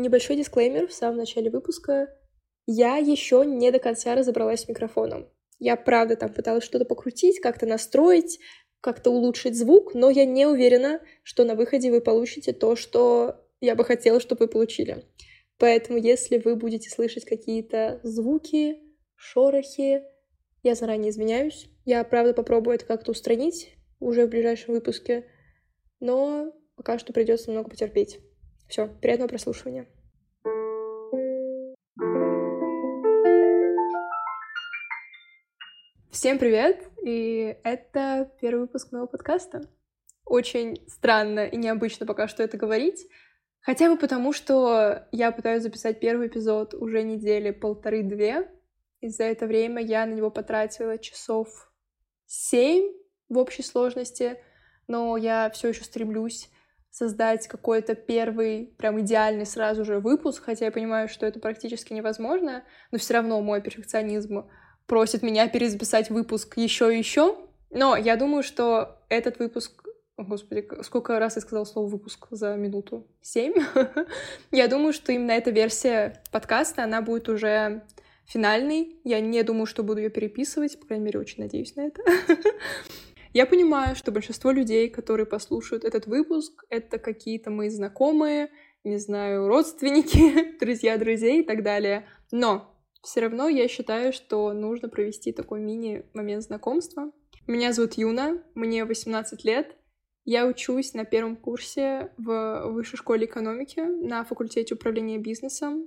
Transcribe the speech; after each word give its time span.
Небольшой 0.00 0.36
дисклеймер 0.36 0.86
в 0.88 0.94
самом 0.94 1.18
начале 1.18 1.50
выпуска. 1.50 2.08
Я 2.64 2.96
еще 2.96 3.44
не 3.44 3.70
до 3.70 3.78
конца 3.78 4.14
разобралась 4.14 4.62
с 4.62 4.68
микрофоном. 4.68 5.28
Я, 5.58 5.76
правда, 5.76 6.16
там 6.16 6.32
пыталась 6.32 6.64
что-то 6.64 6.86
покрутить, 6.86 7.38
как-то 7.38 7.66
настроить, 7.66 8.40
как-то 8.80 9.10
улучшить 9.10 9.58
звук, 9.58 9.92
но 9.92 10.08
я 10.08 10.24
не 10.24 10.46
уверена, 10.46 11.02
что 11.22 11.44
на 11.44 11.54
выходе 11.54 11.90
вы 11.90 12.00
получите 12.00 12.54
то, 12.54 12.76
что 12.76 13.46
я 13.60 13.74
бы 13.74 13.84
хотела, 13.84 14.20
чтобы 14.20 14.46
вы 14.46 14.48
получили. 14.48 15.04
Поэтому, 15.58 15.98
если 15.98 16.38
вы 16.38 16.56
будете 16.56 16.88
слышать 16.88 17.26
какие-то 17.26 18.00
звуки, 18.02 18.78
шорохи, 19.16 20.02
я 20.62 20.74
заранее 20.76 21.10
извиняюсь. 21.10 21.68
Я, 21.84 22.02
правда, 22.04 22.32
попробую 22.32 22.76
это 22.76 22.86
как-то 22.86 23.10
устранить 23.10 23.74
уже 23.98 24.24
в 24.24 24.30
ближайшем 24.30 24.72
выпуске, 24.72 25.26
но 26.00 26.54
пока 26.74 26.98
что 26.98 27.12
придется 27.12 27.50
немного 27.50 27.68
потерпеть. 27.68 28.18
Все, 28.70 28.86
приятного 28.86 29.26
прослушивания. 29.26 29.88
Всем 36.12 36.38
привет! 36.38 36.88
И 37.02 37.58
это 37.64 38.30
первый 38.40 38.60
выпуск 38.60 38.92
моего 38.92 39.08
подкаста. 39.08 39.68
Очень 40.24 40.86
странно 40.86 41.46
и 41.46 41.56
необычно 41.56 42.06
пока 42.06 42.28
что 42.28 42.44
это 42.44 42.56
говорить, 42.58 43.08
хотя 43.60 43.90
бы 43.90 43.98
потому, 43.98 44.32
что 44.32 45.04
я 45.10 45.32
пытаюсь 45.32 45.64
записать 45.64 45.98
первый 45.98 46.28
эпизод 46.28 46.72
уже 46.74 47.02
недели 47.02 47.50
полторы-две, 47.50 48.48
и 49.00 49.08
за 49.08 49.24
это 49.24 49.48
время 49.48 49.82
я 49.82 50.06
на 50.06 50.12
него 50.12 50.30
потратила 50.30 50.96
часов 50.96 51.72
семь 52.26 52.92
в 53.28 53.36
общей 53.36 53.64
сложности, 53.64 54.38
но 54.86 55.16
я 55.16 55.50
все 55.50 55.70
еще 55.70 55.82
стремлюсь 55.82 56.48
создать 56.90 57.46
какой-то 57.46 57.94
первый, 57.94 58.74
прям 58.76 59.00
идеальный 59.00 59.46
сразу 59.46 59.84
же 59.84 60.00
выпуск, 60.00 60.42
хотя 60.44 60.66
я 60.66 60.72
понимаю, 60.72 61.08
что 61.08 61.26
это 61.26 61.38
практически 61.38 61.92
невозможно, 61.92 62.64
но 62.90 62.98
все 62.98 63.14
равно 63.14 63.40
мой 63.40 63.62
перфекционизм 63.62 64.48
просит 64.86 65.22
меня 65.22 65.48
перезаписать 65.48 66.10
выпуск 66.10 66.56
еще 66.56 66.94
и 66.94 66.98
еще. 66.98 67.36
Но 67.70 67.96
я 67.96 68.16
думаю, 68.16 68.42
что 68.42 68.98
этот 69.08 69.38
выпуск 69.38 69.84
Господи, 70.16 70.68
сколько 70.82 71.18
раз 71.18 71.36
я 71.36 71.42
сказала 71.42 71.64
слово 71.64 71.88
«выпуск» 71.88 72.26
за 72.30 72.54
минуту? 72.54 73.06
Семь? 73.22 73.54
я 74.50 74.68
думаю, 74.68 74.92
что 74.92 75.12
именно 75.12 75.30
эта 75.30 75.50
версия 75.50 76.22
подкаста, 76.30 76.84
она 76.84 77.00
будет 77.00 77.30
уже 77.30 77.84
финальной. 78.26 79.00
Я 79.04 79.20
не 79.20 79.42
думаю, 79.42 79.66
что 79.66 79.82
буду 79.82 80.00
ее 80.00 80.10
переписывать, 80.10 80.78
по 80.78 80.86
крайней 80.86 81.06
мере, 81.06 81.20
очень 81.20 81.42
надеюсь 81.42 81.74
на 81.74 81.86
это. 81.86 82.02
Я 83.32 83.46
понимаю, 83.46 83.94
что 83.94 84.10
большинство 84.10 84.50
людей, 84.50 84.88
которые 84.88 85.24
послушают 85.24 85.84
этот 85.84 86.06
выпуск, 86.06 86.64
это 86.68 86.98
какие-то 86.98 87.50
мои 87.50 87.68
знакомые, 87.68 88.50
не 88.82 88.96
знаю, 88.96 89.46
родственники, 89.46 90.58
друзья 90.60 90.98
друзей 90.98 91.42
и 91.42 91.44
так 91.44 91.62
далее. 91.62 92.08
Но 92.32 92.74
все 93.02 93.20
равно 93.20 93.48
я 93.48 93.68
считаю, 93.68 94.12
что 94.12 94.52
нужно 94.52 94.88
провести 94.88 95.32
такой 95.32 95.60
мини-момент 95.60 96.42
знакомства. 96.42 97.12
Меня 97.46 97.72
зовут 97.72 97.94
Юна, 97.94 98.42
мне 98.54 98.84
18 98.84 99.44
лет. 99.44 99.76
Я 100.24 100.46
учусь 100.46 100.92
на 100.94 101.04
первом 101.04 101.36
курсе 101.36 102.12
в 102.18 102.64
высшей 102.66 102.98
школе 102.98 103.26
экономики 103.26 103.80
на 103.80 104.24
факультете 104.24 104.74
управления 104.74 105.18
бизнесом 105.18 105.86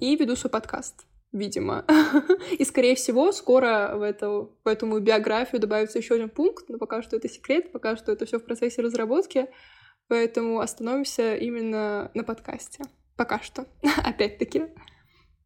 и 0.00 0.14
веду 0.14 0.36
свой 0.36 0.50
подкаст 0.50 1.06
видимо. 1.36 1.84
И, 2.58 2.64
скорее 2.64 2.94
всего, 2.94 3.32
скоро 3.32 3.94
в 3.96 4.02
эту, 4.02 4.58
в 4.64 4.68
эту 4.68 4.86
мою 4.86 5.00
биографию 5.02 5.60
добавится 5.60 5.98
еще 5.98 6.14
один 6.14 6.30
пункт, 6.30 6.68
но 6.68 6.78
пока 6.78 7.02
что 7.02 7.16
это 7.16 7.28
секрет, 7.28 7.72
пока 7.72 7.96
что 7.96 8.12
это 8.12 8.26
все 8.26 8.38
в 8.38 8.44
процессе 8.44 8.82
разработки, 8.82 9.48
поэтому 10.08 10.60
остановимся 10.60 11.36
именно 11.36 12.10
на 12.14 12.24
подкасте. 12.24 12.84
Пока 13.16 13.40
что. 13.40 13.66
Опять-таки. 14.04 14.64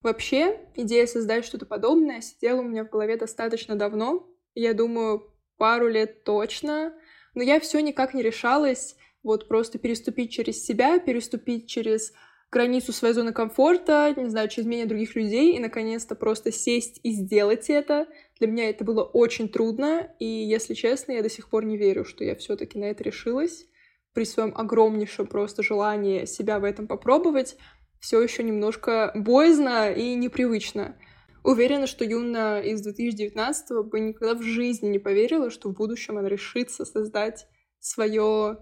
Вообще, 0.03 0.59
идея 0.77 1.07
создать 1.07 1.45
что-то 1.45 1.67
подобное 1.67 2.21
сидела 2.21 2.61
у 2.61 2.65
меня 2.65 2.85
в 2.85 2.91
голове 2.91 3.17
достаточно 3.17 3.77
давно. 3.77 4.27
Я 4.55 4.73
думаю, 4.73 5.31
пару 5.59 5.89
лет 5.89 6.25
точно. 6.25 6.95
Но 7.35 7.43
я 7.43 7.61
все 7.61 7.81
никак 7.81 8.15
не 8.15 8.23
решалась 8.23 8.97
вот 9.23 9.47
просто 9.47 9.79
переступить 9.79 10.33
через 10.33 10.65
себя, 10.65 10.99
переступить 10.99 11.69
через 11.69 12.13
границу 12.51 12.93
своей 12.93 13.15
зоны 13.15 13.33
комфорта, 13.33 14.13
не 14.17 14.29
знаю, 14.29 14.49
через 14.49 14.67
мнение 14.67 14.87
других 14.87 15.15
людей, 15.15 15.55
и 15.55 15.61
наконец-то 15.61 16.15
просто 16.15 16.51
сесть 16.51 17.01
и 17.03 17.13
сделать 17.13 17.71
это. 17.71 18.07
Для 18.39 18.49
меня 18.49 18.69
это 18.69 18.85
было 18.85 19.05
очень 19.05 19.49
трудно, 19.49 20.13
и, 20.19 20.25
если 20.25 20.75
честно, 20.75 21.13
я 21.13 21.23
до 21.23 21.31
сих 21.31 21.49
пор 21.49 21.65
не 21.65 21.77
верю, 21.77 22.05
что 22.05 22.25
я 22.25 22.35
все 22.35 22.57
таки 22.57 22.79
на 22.79 22.85
это 22.85 23.05
решилась. 23.05 23.67
При 24.13 24.25
своем 24.25 24.53
огромнейшем 24.57 25.29
просто 25.29 25.63
желании 25.63 26.25
себя 26.25 26.59
в 26.59 26.65
этом 26.65 26.89
попробовать, 26.89 27.57
все 28.01 28.21
еще 28.21 28.43
немножко 28.43 29.13
боязно 29.15 29.93
и 29.93 30.15
непривычно. 30.15 30.97
Уверена, 31.45 31.87
что 31.87 32.05
Юна 32.05 32.61
из 32.61 32.83
2019 32.83 33.87
бы 33.87 34.01
никогда 34.01 34.35
в 34.35 34.43
жизни 34.43 34.89
не 34.89 34.99
поверила, 34.99 35.51
что 35.51 35.69
в 35.69 35.75
будущем 35.75 36.19
она 36.19 36.29
решится 36.29 36.85
создать 36.85 37.47
свое 37.79 38.59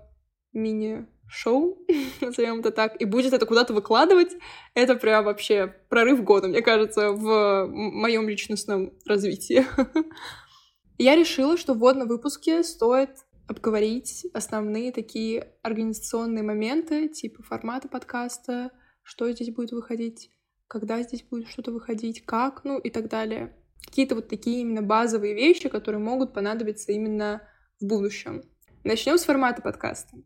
мини 0.53 1.06
шоу, 1.28 1.78
назовем 2.21 2.61
это 2.61 2.71
так, 2.71 3.00
и 3.00 3.05
будет 3.05 3.33
это 3.33 3.47
куда-то 3.47 3.75
выкладывать, 3.75 4.33
это 4.75 4.97
прям 4.97 5.25
вообще 5.25 5.75
прорыв 5.89 6.22
года, 6.25 6.49
мне 6.49 6.62
кажется, 6.62 7.12
в 7.12 7.66
моем 7.66 8.28
личностном 8.28 8.93
развитии. 9.06 9.65
Я 10.99 11.15
решила, 11.15 11.56
что 11.56 11.75
в 11.75 11.78
вводном 11.78 12.09
выпуске 12.09 12.62
стоит 12.65 13.11
обговорить 13.47 14.27
основные 14.34 14.93
такие 14.93 15.55
организационные 15.62 16.43
моменты, 16.43 17.09
типа 17.09 17.43
формата 17.43 17.88
подкаста, 17.88 18.71
что 19.03 19.31
здесь 19.33 19.55
будет 19.55 19.72
выходить, 19.72 20.31
когда 20.67 21.03
здесь 21.03 21.22
будет 21.22 21.49
что-то 21.49 21.72
выходить, 21.72 22.25
как, 22.25 22.65
ну 22.65 22.78
и 22.78 22.91
так 22.91 23.09
далее. 23.09 23.55
Какие-то 23.84 24.17
вот 24.17 24.28
такие 24.28 24.61
именно 24.61 24.83
базовые 24.83 25.34
вещи, 25.34 25.69
которые 25.69 26.00
могут 26.00 26.34
понадобиться 26.34 26.93
именно 26.93 27.43
в 27.81 27.87
будущем. 27.87 28.43
Начнем 28.84 29.17
с 29.17 29.25
формата 29.25 29.62
подкаста. 29.62 30.17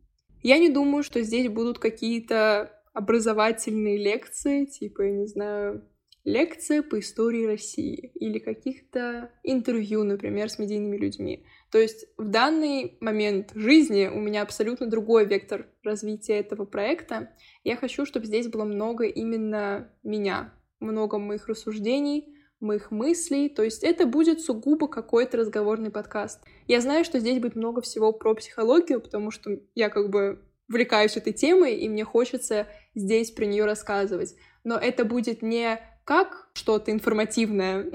Я 0.43 0.59
не 0.59 0.69
думаю, 0.69 1.03
что 1.03 1.23
здесь 1.23 1.49
будут 1.49 1.79
какие-то 1.79 2.79
образовательные 2.93 3.97
лекции, 3.97 4.67
типа, 4.67 5.03
я 5.03 5.13
не 5.13 5.27
знаю, 5.27 5.89
лекции 6.25 6.81
по 6.81 7.01
истории 7.01 7.47
России 7.47 8.13
или 8.15 8.39
каких-то 8.39 9.31
интервью, 9.43 10.05
например, 10.05 10.51
с 10.51 10.59
медийными 10.59 10.97
людьми. 10.97 11.45
То 11.71 11.79
есть 11.79 12.07
в 12.17 12.29
данный 12.29 12.97
момент 13.01 13.53
жизни 13.55 14.09
у 14.13 14.21
меня 14.21 14.43
абсолютно 14.43 14.87
другой 14.87 15.27
вектор 15.27 15.67
развития 15.83 16.39
этого 16.39 16.65
проекта. 16.65 17.31
Я 17.65 17.77
хочу, 17.77 18.07
чтобы 18.07 18.27
здесь 18.27 18.49
было 18.49 18.65
много 18.65 19.05
именно 19.05 19.91
меня, 20.03 20.55
много 20.81 21.19
моих 21.19 21.49
рассуждений, 21.49 22.37
моих 22.61 22.91
мыслей. 22.91 23.49
То 23.49 23.63
есть 23.63 23.83
это 23.83 24.07
будет 24.07 24.41
сугубо 24.41 24.87
какой-то 24.87 25.39
разговорный 25.39 25.91
подкаст. 25.91 26.41
Я 26.73 26.81
знаю, 26.81 27.05
что 27.05 27.21
здесь 27.21 27.39
будет 27.39 27.55
много 27.55 27.83
всего 27.83 28.15
про 28.15 28.35
психологию, 28.35 28.99
потому 28.99 29.31
что 29.31 29.59
я 29.75 29.91
как 29.91 30.09
бы 30.09 30.41
увлекаюсь 30.71 31.19
этой 31.19 31.35
темой, 31.35 31.77
и 31.77 31.87
мне 31.87 32.03
хочется 32.03 32.67
здесь 32.95 33.31
про 33.31 33.45
нее 33.45 33.67
рассказывать. 33.67 34.35
Но 34.65 34.79
это 34.79 35.05
будет 35.05 35.43
не 35.43 35.79
как 36.05 36.49
что-то 36.55 36.91
информативное, 36.91 37.93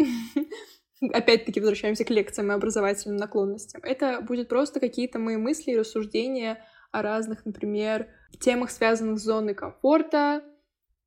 опять-таки 1.12 1.60
возвращаемся 1.60 2.06
к 2.06 2.12
лекциям 2.12 2.52
и 2.52 2.54
образовательным 2.54 3.18
наклонностям. 3.18 3.82
Это 3.82 4.22
будет 4.22 4.48
просто 4.48 4.80
какие-то 4.80 5.18
мои 5.18 5.38
мысли 5.38 5.72
и 5.72 5.78
рассуждения 5.80 6.64
о 6.92 7.02
разных, 7.02 7.48
например, 7.48 8.06
темах, 8.40 8.70
связанных 8.70 9.18
с 9.18 9.24
зоной 9.24 9.56
комфорта, 9.56 10.44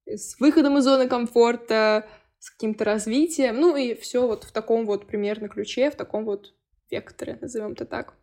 с 0.06 0.40
выходом 0.40 0.76
из 0.78 0.82
зоны 0.82 1.06
комфорта, 1.06 2.08
с 2.40 2.50
каким-то 2.50 2.84
развитием, 2.84 3.60
ну 3.60 3.76
и 3.76 3.94
все 3.94 4.26
вот 4.26 4.42
в 4.42 4.50
таком 4.50 4.86
вот 4.86 5.06
примерно 5.06 5.48
ключе, 5.48 5.92
в 5.92 5.94
таком 5.94 6.24
вот 6.24 6.52
векторе, 6.90 7.38
назовем 7.40 7.72
это 7.72 7.84
так. 7.84 8.14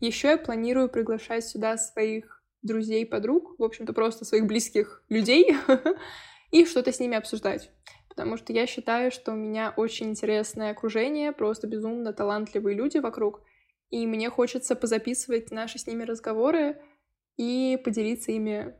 Еще 0.00 0.28
я 0.28 0.38
планирую 0.38 0.88
приглашать 0.88 1.46
сюда 1.46 1.76
своих 1.76 2.42
друзей, 2.62 3.06
подруг, 3.06 3.58
в 3.58 3.62
общем-то 3.62 3.92
просто 3.92 4.24
своих 4.24 4.46
близких 4.46 5.04
людей 5.08 5.54
и 6.50 6.64
что-то 6.64 6.92
с 6.92 7.00
ними 7.00 7.16
обсуждать. 7.16 7.70
Потому 8.08 8.36
что 8.36 8.52
я 8.52 8.66
считаю, 8.66 9.10
что 9.10 9.32
у 9.32 9.36
меня 9.36 9.74
очень 9.76 10.10
интересное 10.10 10.70
окружение, 10.70 11.32
просто 11.32 11.66
безумно 11.66 12.12
талантливые 12.12 12.76
люди 12.76 12.98
вокруг, 12.98 13.42
и 13.90 14.06
мне 14.06 14.30
хочется 14.30 14.76
позаписывать 14.76 15.50
наши 15.50 15.78
с 15.78 15.86
ними 15.86 16.04
разговоры 16.04 16.80
и 17.36 17.78
поделиться 17.84 18.32
ими 18.32 18.74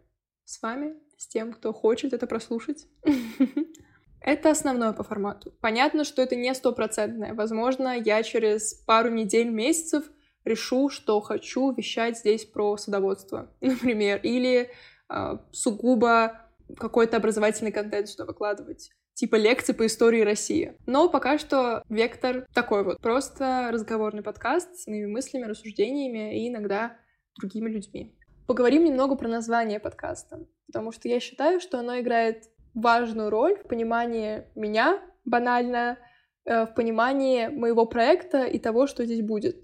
с 0.44 0.60
вами, 0.62 0.94
с 1.16 1.26
тем, 1.26 1.52
кто 1.52 1.72
хочет 1.72 2.12
это 2.12 2.26
прослушать. 2.26 2.86
Это 4.24 4.50
основное 4.50 4.94
по 4.94 5.02
формату. 5.02 5.52
Понятно, 5.60 6.02
что 6.04 6.22
это 6.22 6.34
не 6.34 6.54
стопроцентное. 6.54 7.34
Возможно, 7.34 7.94
я 7.94 8.22
через 8.22 8.72
пару 8.72 9.10
недель, 9.10 9.50
месяцев 9.50 10.04
решу, 10.44 10.88
что 10.88 11.20
хочу 11.20 11.72
вещать 11.72 12.18
здесь 12.18 12.46
про 12.46 12.78
садоводство, 12.78 13.50
например, 13.60 14.20
или 14.22 14.70
э, 15.10 15.38
сугубо 15.52 16.40
какой-то 16.78 17.18
образовательный 17.18 17.70
контент 17.70 18.08
сюда 18.08 18.24
выкладывать 18.24 18.90
типа 19.12 19.36
лекции 19.36 19.74
по 19.74 19.84
истории 19.84 20.22
России. 20.22 20.74
Но 20.86 21.10
пока 21.10 21.36
что 21.36 21.82
вектор 21.90 22.46
такой 22.54 22.82
вот. 22.82 23.00
Просто 23.00 23.68
разговорный 23.70 24.22
подкаст 24.22 24.74
с 24.74 24.86
моими 24.86 25.06
мыслями, 25.06 25.44
рассуждениями 25.44 26.42
и 26.42 26.48
иногда 26.48 26.96
другими 27.38 27.68
людьми. 27.68 28.16
Поговорим 28.46 28.84
немного 28.84 29.16
про 29.16 29.28
название 29.28 29.80
подкаста. 29.80 30.46
потому 30.66 30.92
что 30.92 31.08
я 31.08 31.20
считаю, 31.20 31.60
что 31.60 31.78
оно 31.78 32.00
играет 32.00 32.48
важную 32.74 33.30
роль 33.30 33.56
в 33.56 33.66
понимании 33.68 34.44
меня, 34.54 35.00
банально, 35.24 35.98
э, 36.44 36.66
в 36.66 36.74
понимании 36.74 37.48
моего 37.48 37.86
проекта 37.86 38.44
и 38.44 38.58
того, 38.58 38.86
что 38.86 39.04
здесь 39.04 39.22
будет. 39.22 39.56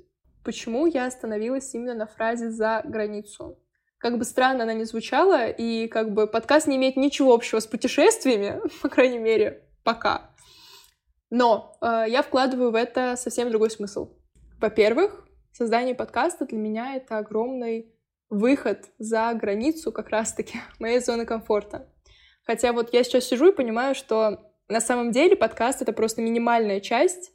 Почему 0.44 0.86
я 0.86 1.06
остановилась 1.06 1.74
именно 1.74 1.94
на 1.94 2.06
фразе 2.06 2.50
«за 2.50 2.82
границу»? 2.84 3.58
Как 3.98 4.16
бы 4.16 4.24
странно 4.24 4.62
она 4.62 4.72
ни 4.72 4.84
звучала, 4.84 5.48
и 5.48 5.86
как 5.86 6.14
бы 6.14 6.26
подкаст 6.26 6.66
не 6.66 6.76
имеет 6.76 6.96
ничего 6.96 7.34
общего 7.34 7.60
с 7.60 7.66
путешествиями, 7.66 8.60
по 8.82 8.88
крайней 8.88 9.18
мере, 9.18 9.68
пока. 9.84 10.30
Но 11.28 11.76
э, 11.80 12.04
я 12.08 12.22
вкладываю 12.22 12.70
в 12.70 12.74
это 12.74 13.16
совсем 13.16 13.50
другой 13.50 13.70
смысл. 13.70 14.16
Во-первых, 14.58 15.26
создание 15.52 15.94
подкаста 15.94 16.46
для 16.46 16.58
меня 16.58 16.96
это 16.96 17.18
огромный 17.18 17.94
выход 18.30 18.86
за 18.98 19.32
границу 19.34 19.92
как 19.92 20.08
раз-таки 20.08 20.58
моей 20.78 21.00
зоны 21.00 21.26
комфорта. 21.26 21.86
Хотя 22.50 22.72
вот 22.72 22.92
я 22.92 23.04
сейчас 23.04 23.26
сижу 23.26 23.50
и 23.50 23.54
понимаю, 23.54 23.94
что 23.94 24.40
на 24.66 24.80
самом 24.80 25.12
деле 25.12 25.36
подкаст— 25.36 25.82
это 25.82 25.92
просто 25.92 26.20
минимальная 26.20 26.80
часть 26.80 27.30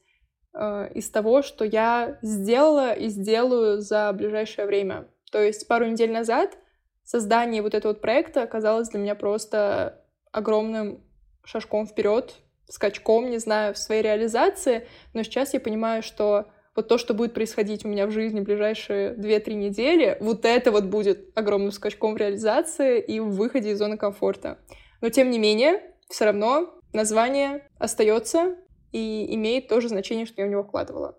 э, 0.54 0.90
из 0.94 1.10
того, 1.10 1.42
что 1.42 1.64
я 1.64 2.20
сделала 2.22 2.92
и 2.92 3.08
сделаю 3.08 3.80
за 3.80 4.12
ближайшее 4.12 4.68
время. 4.68 5.08
То 5.32 5.42
есть 5.42 5.70
пару 5.70 5.86
недель 5.86 6.12
назад 6.12 6.58
создание 7.06 7.62
вот 7.62 7.74
этого 7.74 7.94
вот 7.94 8.02
проекта 8.02 8.44
оказалось 8.44 8.90
для 8.90 9.00
меня 9.00 9.16
просто 9.16 10.04
огромным 10.34 11.02
шажком 11.46 11.88
вперед, 11.88 12.36
скачком, 12.68 13.30
не 13.30 13.38
знаю, 13.38 13.74
в 13.74 13.78
своей 13.78 14.02
реализации, 14.02 14.86
но 15.14 15.24
сейчас 15.24 15.54
я 15.54 15.62
понимаю, 15.62 16.04
что 16.04 16.48
вот 16.76 16.90
то, 16.90 16.98
что 16.98 17.14
будет 17.14 17.34
происходить 17.34 17.86
у 17.86 17.88
меня 17.88 18.06
в 18.06 18.12
жизни 18.12 18.42
в 18.42 18.44
ближайшие 18.44 19.14
2-3 19.14 19.54
недели, 19.54 20.18
вот 20.20 20.44
это 20.44 20.74
вот 20.74 20.84
будет 20.84 21.30
огромным 21.38 21.72
скачком 21.72 22.16
в 22.16 22.18
реализации 22.18 23.00
и 23.00 23.22
в 23.22 23.30
выходе 23.30 23.72
из 23.72 23.78
зоны 23.78 23.96
комфорта. 23.96 24.58
Но 25.02 25.10
тем 25.10 25.30
не 25.30 25.40
менее, 25.40 25.96
все 26.10 26.26
равно 26.26 26.80
название 26.94 27.70
остается 27.78 28.56
и 28.92 29.34
имеет 29.36 29.68
то 29.68 29.82
же 29.82 29.90
значение, 29.90 30.26
что 30.26 30.42
я 30.42 30.48
в 30.48 30.52
него 30.52 30.64
вкладывала. 30.64 31.18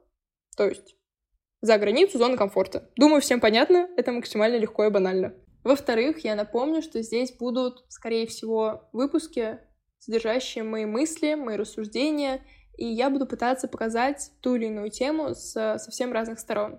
То 0.56 0.64
есть 0.64 0.96
за 1.60 1.78
границу 1.78 2.18
зоны 2.18 2.36
комфорта. 2.36 2.90
Думаю, 2.96 3.20
всем 3.20 3.40
понятно, 3.40 3.88
это 3.96 4.12
максимально 4.12 4.56
легко 4.56 4.84
и 4.84 4.90
банально. 4.90 5.34
Во-вторых, 5.64 6.20
я 6.24 6.34
напомню, 6.34 6.80
что 6.80 7.02
здесь 7.02 7.32
будут, 7.32 7.84
скорее 7.88 8.26
всего, 8.26 8.88
выпуски, 8.92 9.58
содержащие 9.98 10.62
мои 10.64 10.84
мысли, 10.84 11.34
мои 11.34 11.56
рассуждения 11.56 12.42
и 12.76 12.86
я 12.86 13.10
буду 13.10 13.26
пытаться 13.26 13.68
показать 13.68 14.30
ту 14.40 14.54
или 14.54 14.66
иную 14.66 14.90
тему 14.90 15.34
с 15.34 15.78
совсем 15.78 16.12
разных 16.12 16.38
сторон. 16.38 16.78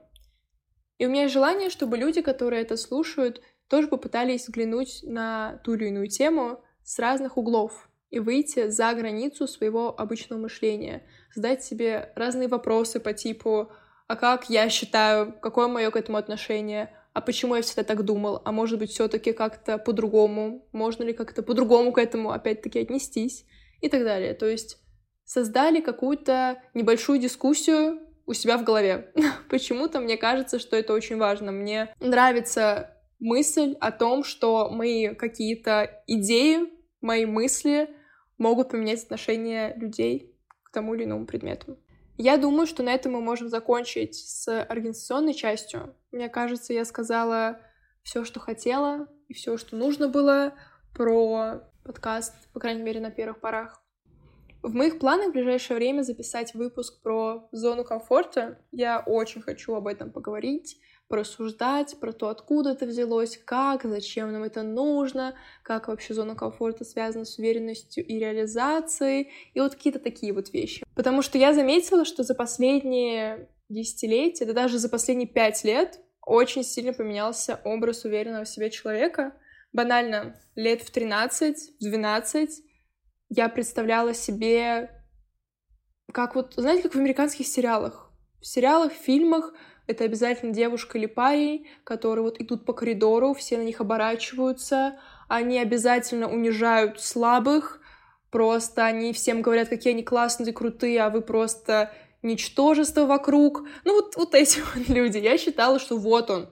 И 0.98 1.06
у 1.06 1.10
меня 1.10 1.24
есть 1.24 1.34
желание, 1.34 1.70
чтобы 1.70 1.98
люди, 1.98 2.22
которые 2.22 2.62
это 2.62 2.78
слушают, 2.78 3.42
тоже 3.68 3.88
попытались 3.88 4.48
взглянуть 4.48 5.02
на 5.04 5.60
ту 5.64 5.74
или 5.74 5.88
иную 5.88 6.08
тему 6.08 6.64
с 6.88 7.00
разных 7.00 7.36
углов 7.36 7.90
и 8.12 8.20
выйти 8.20 8.70
за 8.70 8.94
границу 8.94 9.46
своего 9.46 9.94
обычного 10.00 10.40
мышления, 10.40 11.04
задать 11.36 11.62
себе 11.62 12.14
разные 12.16 12.48
вопросы 12.48 13.02
по 13.02 13.12
типу 13.12 13.70
«А 14.08 14.16
как 14.16 14.50
я 14.50 14.70
считаю? 14.70 15.34
Какое 15.42 15.68
мое 15.68 15.92
к 15.92 15.98
этому 15.98 16.18
отношение? 16.18 16.94
А 17.12 17.20
почему 17.20 17.56
я 17.56 17.62
всегда 17.62 17.84
так 17.84 18.06
думал? 18.06 18.42
А 18.46 18.54
может 18.54 18.80
быть, 18.80 18.92
все-таки 18.92 19.34
как-то 19.34 19.78
по-другому? 19.78 20.66
Можно 20.72 21.04
ли 21.04 21.12
как-то 21.12 21.44
по-другому 21.44 21.92
к 21.92 21.98
этому 21.98 22.32
опять-таки 22.32 22.80
отнестись?» 22.80 23.46
и 23.82 23.90
так 23.90 24.04
далее. 24.04 24.34
То 24.34 24.46
есть 24.46 24.78
создали 25.26 25.82
какую-то 25.82 26.62
небольшую 26.74 27.20
дискуссию 27.20 28.00
у 28.26 28.34
себя 28.34 28.58
в 28.58 28.64
голове. 28.64 29.12
Почему-то 29.50 30.00
мне 30.00 30.18
кажется, 30.18 30.60
что 30.60 30.78
это 30.78 30.94
очень 30.94 31.18
важно. 31.18 31.52
Мне 31.52 31.94
нравится 32.00 32.94
мысль 33.20 33.76
о 33.80 33.92
том, 33.92 34.24
что 34.24 34.70
мои 34.70 35.14
какие-то 35.16 36.04
идеи, 36.08 36.77
мои 37.02 37.26
мысли 37.26 37.90
могут 38.38 38.70
поменять 38.70 39.04
отношение 39.04 39.74
людей 39.76 40.36
к 40.64 40.72
тому 40.72 40.96
или 40.96 41.04
иному 41.04 41.26
предмету. 41.26 41.78
Я 42.18 42.38
думаю, 42.38 42.66
что 42.66 42.82
на 42.82 42.94
этом 42.94 43.14
мы 43.14 43.22
можем 43.22 43.48
закончить 43.48 44.16
с 44.16 44.64
организационной 44.64 45.34
частью. 45.34 45.96
Мне 46.12 46.30
кажется, 46.30 46.74
я 46.74 46.84
сказала 46.84 47.60
все, 48.02 48.24
что 48.24 48.40
хотела, 48.40 49.08
и 49.28 49.34
все, 49.34 49.58
что 49.58 49.76
нужно 49.76 50.08
было 50.08 50.56
про 50.96 51.62
подкаст, 51.84 52.34
по 52.54 52.60
крайней 52.60 52.82
мере, 52.82 53.00
на 53.00 53.12
первых 53.12 53.40
порах. 53.40 53.84
В 54.64 54.74
моих 54.74 54.98
планах 54.98 55.30
в 55.30 55.32
ближайшее 55.34 55.78
время 55.78 56.02
записать 56.02 56.54
выпуск 56.56 57.02
про 57.02 57.48
зону 57.52 57.84
комфорта. 57.84 58.60
Я 58.72 59.00
очень 59.00 59.42
хочу 59.42 59.76
об 59.76 59.88
этом 59.88 60.12
поговорить, 60.12 60.80
порассуждать 61.08 62.00
про 62.00 62.12
то, 62.12 62.30
откуда 62.30 62.72
это 62.72 62.86
взялось, 62.86 63.38
как, 63.38 63.84
зачем 63.84 64.32
нам 64.32 64.44
это 64.44 64.64
нужно, 64.64 65.36
как 65.64 65.88
вообще 65.88 66.14
зона 66.14 66.36
комфорта 66.36 66.84
связана 66.84 67.26
с 67.26 67.38
уверенностью 67.38 68.06
и 68.06 68.20
реализацией, 68.20 69.32
и 69.54 69.60
вот 69.60 69.76
какие-то 69.76 70.00
такие 70.00 70.34
вот 70.34 70.52
вещи. 70.54 70.86
Потому 70.96 71.22
что 71.22 71.38
я 71.38 71.54
заметила, 71.54 72.06
что 72.06 72.24
за 72.24 72.36
последние 72.36 73.50
десятилетия, 73.70 74.46
да 74.46 74.54
даже 74.54 74.80
за 74.80 74.90
последние 74.90 75.28
пять 75.28 75.64
лет 75.64 76.00
очень 76.26 76.64
сильно 76.64 76.94
поменялся 76.94 77.62
образ 77.64 78.04
уверенного 78.04 78.44
в 78.44 78.50
себе 78.50 78.70
человека. 78.70 79.34
Банально, 79.72 80.40
лет 80.56 80.82
в 80.82 80.92
13, 80.92 81.80
в 81.80 81.84
12 81.84 82.64
я 83.30 83.50
представляла 83.50 84.14
себе, 84.14 84.92
как 86.12 86.36
вот, 86.36 86.54
знаете, 86.56 86.84
как 86.84 86.96
в 86.96 86.98
американских 86.98 87.48
сериалах. 87.48 88.07
В 88.42 88.46
сериалах, 88.46 88.94
в 88.94 88.96
фильмах 88.96 89.54
это 89.88 90.04
обязательно 90.04 90.54
девушка 90.54 90.98
или 90.98 91.06
парень, 91.06 91.68
которые 91.84 92.24
вот 92.24 92.40
идут 92.40 92.66
по 92.66 92.74
коридору, 92.74 93.34
все 93.34 93.58
на 93.58 93.64
них 93.64 93.82
оборачиваются, 93.82 95.00
они 95.28 95.60
обязательно 95.60 96.30
унижают 96.30 97.02
слабых, 97.02 97.82
просто 98.30 98.86
они 98.86 99.14
всем 99.14 99.42
говорят, 99.42 99.70
какие 99.70 99.94
они 99.94 100.04
классные, 100.04 100.54
крутые, 100.54 101.02
а 101.02 101.10
вы 101.10 101.22
просто 101.22 101.92
ничтожество 102.22 103.06
вокруг. 103.06 103.68
Ну 103.86 103.94
вот, 103.94 104.16
вот 104.16 104.36
эти 104.36 104.60
вот 104.76 104.88
люди. 104.90 105.18
Я 105.18 105.38
считала, 105.38 105.80
что 105.80 105.98
вот 105.98 106.30
он, 106.30 106.50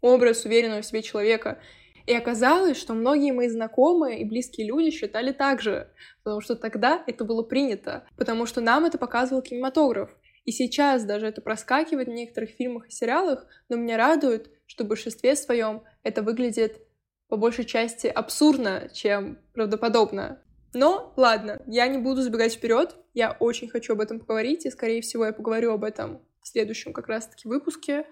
образ 0.00 0.44
уверенного 0.44 0.82
в 0.82 0.86
себе 0.86 1.02
человека. 1.02 1.60
И 2.06 2.14
оказалось, 2.14 2.76
что 2.76 2.94
многие 2.94 3.32
мои 3.32 3.48
знакомые 3.48 4.20
и 4.20 4.24
близкие 4.24 4.66
люди 4.66 4.90
считали 4.90 5.32
так 5.32 5.60
же, 5.60 5.92
потому 6.24 6.40
что 6.40 6.56
тогда 6.56 7.04
это 7.06 7.24
было 7.24 7.42
принято, 7.42 8.04
потому 8.16 8.46
что 8.46 8.60
нам 8.60 8.84
это 8.84 8.98
показывал 8.98 9.42
кинематограф. 9.42 10.10
И 10.50 10.52
сейчас 10.52 11.04
даже 11.04 11.28
это 11.28 11.40
проскакивает 11.40 12.08
в 12.08 12.10
некоторых 12.10 12.50
фильмах 12.50 12.88
и 12.88 12.90
сериалах, 12.90 13.46
но 13.68 13.76
меня 13.76 13.96
радует, 13.96 14.50
что 14.66 14.82
в 14.82 14.88
большинстве 14.88 15.36
своем 15.36 15.84
это 16.02 16.22
выглядит 16.22 16.82
по 17.28 17.36
большей 17.36 17.64
части 17.64 18.08
абсурдно, 18.08 18.90
чем 18.92 19.38
правдоподобно. 19.54 20.42
Но 20.74 21.12
ладно, 21.16 21.62
я 21.68 21.86
не 21.86 21.98
буду 21.98 22.22
забегать 22.22 22.54
вперед. 22.54 22.96
Я 23.14 23.30
очень 23.38 23.68
хочу 23.68 23.92
об 23.92 24.00
этом 24.00 24.18
поговорить, 24.18 24.66
и, 24.66 24.70
скорее 24.70 25.02
всего, 25.02 25.24
я 25.24 25.32
поговорю 25.32 25.72
об 25.72 25.84
этом 25.84 26.20
в 26.42 26.48
следующем 26.48 26.92
как 26.92 27.06
раз-таки 27.06 27.46
выпуске. 27.46 28.04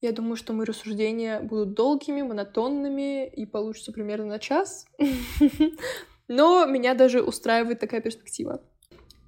Я 0.00 0.10
думаю, 0.10 0.34
что 0.34 0.52
мои 0.52 0.66
рассуждения 0.66 1.38
будут 1.38 1.74
долгими, 1.74 2.22
монотонными 2.22 3.28
и 3.28 3.46
получится 3.46 3.92
примерно 3.92 4.26
на 4.26 4.38
час. 4.40 4.86
Но 6.26 6.66
меня 6.66 6.94
даже 6.94 7.22
устраивает 7.22 7.78
такая 7.78 8.00
перспектива. 8.00 8.60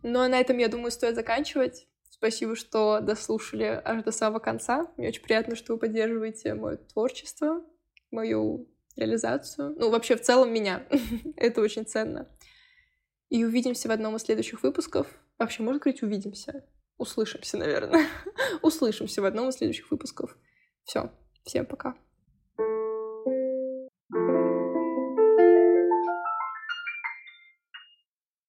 Ну 0.02 0.18
а 0.18 0.26
на 0.26 0.40
этом, 0.40 0.58
я 0.58 0.66
думаю, 0.66 0.90
стоит 0.90 1.14
заканчивать. 1.14 1.86
Спасибо, 2.22 2.54
что 2.54 3.00
дослушали 3.00 3.82
аж 3.84 4.04
до 4.04 4.12
самого 4.12 4.38
конца. 4.38 4.86
Мне 4.96 5.08
очень 5.08 5.24
приятно, 5.24 5.56
что 5.56 5.72
вы 5.72 5.80
поддерживаете 5.80 6.54
мое 6.54 6.76
творчество, 6.76 7.64
мою 8.12 8.70
реализацию. 8.94 9.74
Ну, 9.76 9.90
вообще, 9.90 10.14
в 10.14 10.20
целом, 10.20 10.54
меня. 10.54 10.86
Это 11.36 11.60
очень 11.60 11.84
ценно. 11.84 12.28
И 13.28 13.44
увидимся 13.44 13.88
в 13.88 13.90
одном 13.90 14.14
из 14.14 14.22
следующих 14.22 14.62
выпусков. 14.62 15.08
Вообще, 15.36 15.64
можно 15.64 15.80
говорить 15.80 16.04
«увидимся»? 16.04 16.64
Услышимся, 16.96 17.56
наверное. 17.56 18.06
Услышимся 18.62 19.20
в 19.20 19.24
одном 19.24 19.48
из 19.48 19.56
следующих 19.56 19.90
выпусков. 19.90 20.36
Все, 20.84 21.10
всем 21.42 21.66
пока. 21.66 21.96